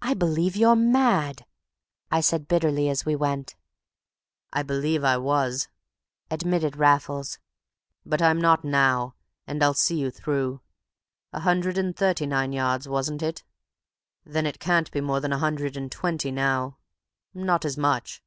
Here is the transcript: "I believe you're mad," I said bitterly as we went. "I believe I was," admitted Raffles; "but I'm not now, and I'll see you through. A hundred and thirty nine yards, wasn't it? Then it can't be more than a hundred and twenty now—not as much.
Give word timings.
"I 0.00 0.14
believe 0.14 0.56
you're 0.56 0.74
mad," 0.74 1.44
I 2.10 2.22
said 2.22 2.48
bitterly 2.48 2.88
as 2.88 3.04
we 3.04 3.14
went. 3.14 3.54
"I 4.50 4.62
believe 4.62 5.04
I 5.04 5.18
was," 5.18 5.68
admitted 6.30 6.78
Raffles; 6.78 7.38
"but 8.06 8.22
I'm 8.22 8.40
not 8.40 8.64
now, 8.64 9.14
and 9.46 9.62
I'll 9.62 9.74
see 9.74 10.00
you 10.00 10.10
through. 10.10 10.62
A 11.34 11.40
hundred 11.40 11.76
and 11.76 11.94
thirty 11.94 12.24
nine 12.24 12.54
yards, 12.54 12.88
wasn't 12.88 13.22
it? 13.22 13.44
Then 14.24 14.46
it 14.46 14.58
can't 14.58 14.90
be 14.90 15.02
more 15.02 15.20
than 15.20 15.34
a 15.34 15.38
hundred 15.38 15.76
and 15.76 15.92
twenty 15.92 16.30
now—not 16.30 17.66
as 17.66 17.76
much. 17.76 18.22